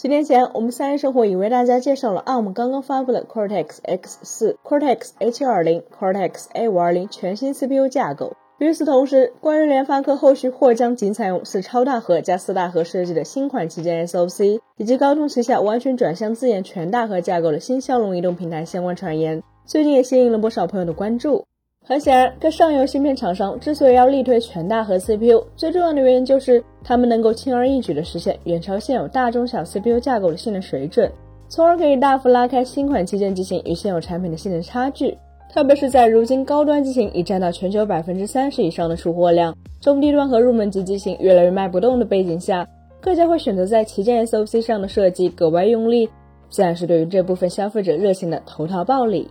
[0.00, 8.34] 几年前，我们三生活已为大家介绍了 ARM 刚刚发布的 Cortex X4、Cortex A720、Cortex A520 全新 CPU 架构。
[8.56, 21.44] 与此同时，关于联发科后续或将仅采用四超大核加四大核设计的新款旗舰 SoC，以及高通旗下完全转向自研全大核架构的新骁龙移动平台相关传言，最近也吸引了不少朋友的关注。
[21.90, 31.10] 很显然，各上游芯片厂商之所以要力推全大核 CPU，最重要的原因就是他们能够轻而易举地实现远超现有大中小 CPU 架构的性能水准，
[31.48, 35.18] 从而可以大幅拉开新款旗舰机型与现有产品的性能差距。
[35.52, 42.64] 特别是在如今高端机型已占到全球百分之三十以上的出货量，中低端和入门级机型越来越卖不动的背景下，
[43.00, 46.08] 各家会选择在旗舰 SoC 上的设计格外用力，
[46.50, 49.28] 自然是对于这部分消费者热情的投桃报李。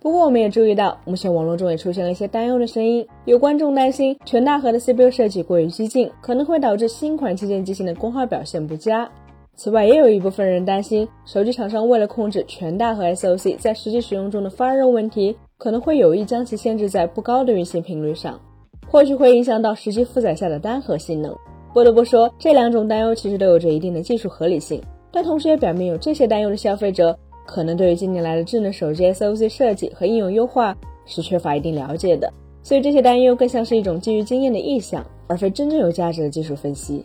[0.00, 3.06] 不过，我们也注意到，目前网络中也出现了一些担忧的声音。
[3.24, 9.08] 有观众担心，全大核的 CPU 设计过于激进，可能会导致新款旗舰机型的功耗表现不佳。
[9.54, 18.40] 此外，也有一部分人担心，手机厂商为了控制全大核 SoC 在实际使用中的发热问题，可能会有意将其限制在不高的运行频率上，
[18.88, 21.36] 或许会影响到实际负载下的单核性能。
[21.72, 27.16] 不得不说，这两种担忧其实都有着一定的技术合理性，但同时也表明有这些担忧的消费者。
[27.46, 37.04] 可能对于近年来的智能手机 SoC 设计和应用优化是缺乏一定了解的，所以这些担忧更像是一种基于经验的臆想，而非真正有价值的技术分析。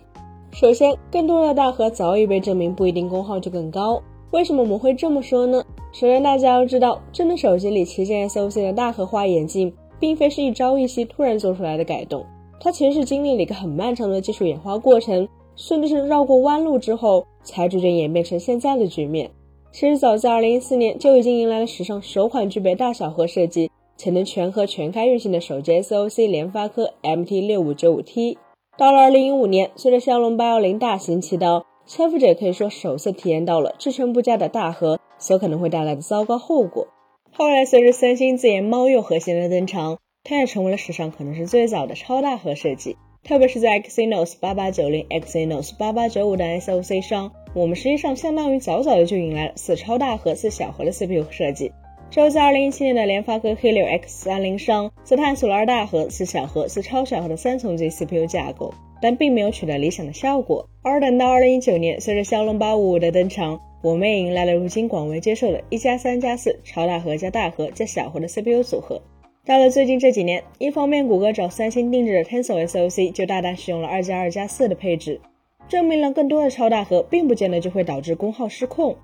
[0.52, 4.02] 首先，更多的大核早已被证明不一定功耗就更高。
[4.31, 5.63] 为什么我们会这么说呢？
[5.91, 12.25] 首先，大家要知道，智能手机里旗舰 SoC 的大核化眼镜，并非是一朝一夕突然做出来的改动，
[12.59, 19.30] 它其实是经历了一个很漫长的技术演化过程，甚至是绕过弯路之后，才逐渐演变成现在的局面。
[19.72, 28.38] 其实早在2014年就已经迎来了史上首款具备大小核设计且能全核全开运行的手机 SoC—— 联发科 MT6595T。
[28.78, 36.88] 到了2015年，随着骁龙810大行其道，消费者可以说首次体验到了支撑不佳的大核所可能会带来的糟糕后果。
[37.32, 42.98] 后来，随着三星自研猫鼬核心的登场，它也成为了史上可能是最早的超大核设计。
[43.23, 51.72] 特别是在 Exynos 8890、Exynos 8895的 SoC 上，我们实际上相当于早早的就迎来了四超大核、四小核的 CPU 设计。
[52.12, 60.70] 之后在2017年的联发科 Helio X30 上，则探索了二大核、四小核、四超小核的三重级 CPU 架构，但并没有取得理想的效果。
[60.84, 69.02] 而等到2019年，随着骁龙855的登场，我们也迎来了如今广为接受的一加三加四超大核加大核加小核的 CPU 组合。
[69.48, 75.20] 到了最近这几年，一方面谷歌找三星定制的 Tensor SoC 就大胆使用了二加二加四的配置，
[75.67, 78.95] 证明了更多的超大核并不见得就会导致功耗失控。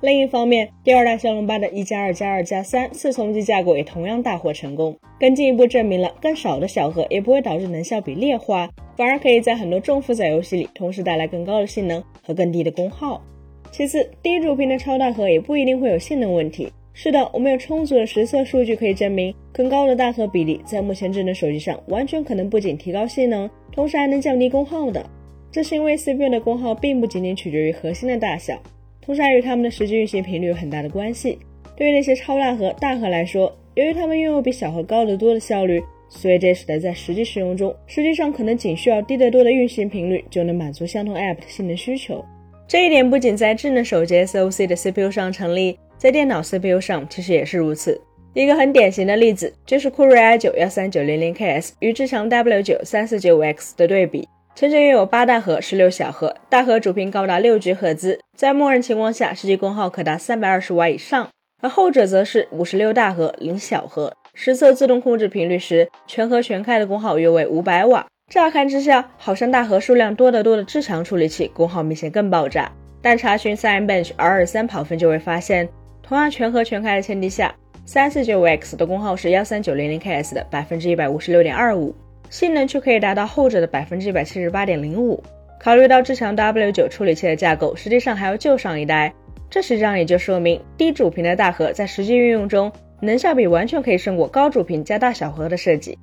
[0.00, 13.22] 另一方面，第二代骁龙八的一加二加二加三四重级架构也同样大获成功，更进一步证明了更少的小核也不会导致能效比劣化，反而可以在很多重负载游戏里同时带来更高的性能和更低的功耗。
[13.70, 16.72] 其次，低主频的超大核也不一定会有性能问题。
[16.94, 25.04] 是的，我们有充足的实测数据可以证明，更高的大核比例在目前智能手机上完全可能不仅提高性能，同时还能降低功耗的。
[25.52, 28.60] 这是因为 CPU 的功耗并不仅仅取决于核心的大小，
[29.00, 31.38] 同时还与它们的实际运行频率有很大的关系。
[31.76, 42.24] 对于那些超大核、大核来说，由于它们拥有比小核高得多的效率，所以这使得在实际使用中，实际上可能仅需要低得多的运行频率就能满足相同 App 的性能需求。
[42.68, 45.78] 这一点不仅在智能手机 SoC 的 CPU 上成立。
[45.98, 48.00] 在电脑 CPU 上其实也是如此。
[48.32, 61.28] 一个很典型的例子就是酷睿 i9 幺三九零零 KS 与至强 W9 三四九五 X 的对比，前者拥有八大核、十六小核，大核主频高达六 G 赫兹，在默认情况下实际功耗可达三百二十瓦以上；
[61.62, 68.06] 而后者则是五十六大核、零小核，实测自动控制频率时，全核全开的功耗约为五百瓦。
[68.30, 75.66] 乍看之下，好像大核数量多得多的至强处理器功耗明显更爆炸，但查询 Cinebench R 二三跑分就会发现。
[76.02, 77.54] 同样全核全开的前提下，
[77.86, 81.94] 三四九五 X 的功耗是幺三九零零 KS 的百分之一百五十六点二五，
[82.30, 85.22] 性能却可以达到后者的百分之一百七十八点零五。
[85.58, 89.12] 考虑到至强 W 九处理器的架构实际上还要旧上一代，
[89.50, 95.98] 这实际上也就说明低主频的大核在实际运用中能效比完全可以胜过高主频加大小核的设计。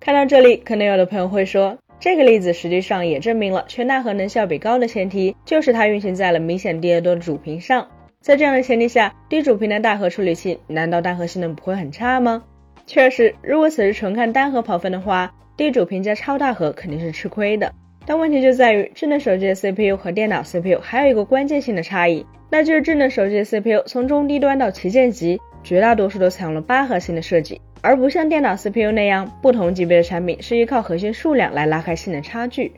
[0.00, 7.88] 看到这里，可能有的朋友会说，这个例子实际上也证明了全大核能效比高的前提就是它运行在了明显低得多的主频上。
[8.20, 12.44] 在这样的前提下，低主频的大核处理器难道单核性能不会很差吗？
[12.86, 17.72] 确实，如果此时纯看单核跑分的话，业主评价超大核肯定是吃亏的。
[18.04, 32.72] 但问题就在于，智能手机的 CPU 和电脑 CPU 还有一个关键性的差异，那就是智能手机的 CPU 从中低端到旗舰级，绝大多数都采用了八核心的设计，而不像电脑 CPU 那样，不同级别的产品是依靠核心数量来拉开性能差距。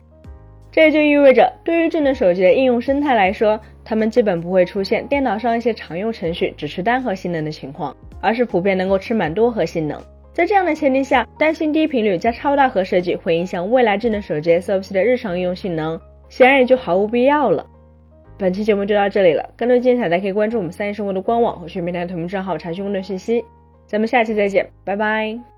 [0.71, 9.99] 这也就意味着，对于智能手机的应用生态来说，它们基本不会出现电脑上一些常用程序只吃单核性能的情况，而是普遍能够吃满多核性能。
[10.35, 15.97] 在这样的前提下，担心低频率加超大核设计会影响未来智能手机 SoC 的日常应用性能，
[16.27, 17.65] 显然也就毫无必要了。
[18.37, 23.45] 本期节目就到这里了，更多精彩大家可以关注我们三叶生活的官网和全平台同名账号查询更多信息。
[23.87, 25.54] 咱们下期再见，拜拜。